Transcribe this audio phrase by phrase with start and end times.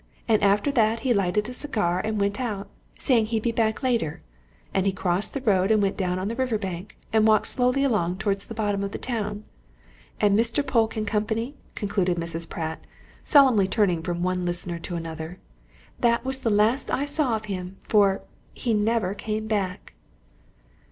[0.27, 2.67] And after that he lighted a cigar and went out,
[2.97, 4.19] saying he'd be back later,
[4.73, 7.83] and he crossed the road and went down on the river bank, and walked slowly
[7.83, 9.43] along towards the bottom of the town.
[10.19, 10.65] And Mr.
[10.65, 12.49] Polke and company," concluded Mrs.
[12.49, 12.83] Pratt,
[13.23, 15.37] solemnly turning from one listener to another,
[15.99, 17.77] "that was the last I saw of him.
[17.87, 18.23] For
[18.55, 19.93] he never came back!"